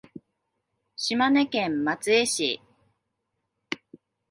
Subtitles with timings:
[0.97, 2.59] 島根県松江市